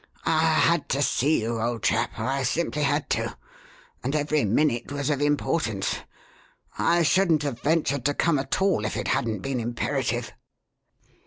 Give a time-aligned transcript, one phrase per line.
[0.25, 3.37] I had to see you, old chap I simply had to
[4.03, 5.97] and every minute was of importance.
[6.75, 10.31] I shouldn't have ventured to come at all if it hadn't been imperative."